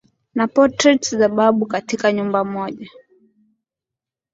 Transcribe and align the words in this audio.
na 0.35 0.47
portraits 0.47 1.15
za 1.15 1.29
babu 1.29 1.65
katika 1.65 2.11
nyumba 2.11 2.43
moja 2.45 2.89